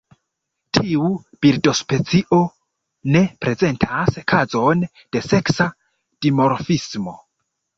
Tiu 0.75 1.09
birdospecio 1.45 2.39
ne 3.17 3.23
prezentas 3.45 4.17
kazon 4.33 4.83
de 4.97 5.23
seksa 5.27 5.69
dimorfismo. 6.27 7.19